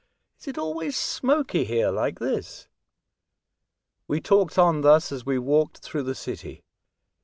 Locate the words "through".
5.77-6.01